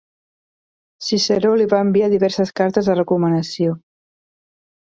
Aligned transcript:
Ciceró 1.07 1.51
li 1.59 1.69
va 1.75 1.83
enviar 1.87 2.09
diverses 2.15 2.55
cartes 2.61 2.91
de 2.93 2.99
recomanació. 3.01 3.77